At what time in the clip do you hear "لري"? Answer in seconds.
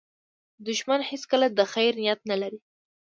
2.41-2.59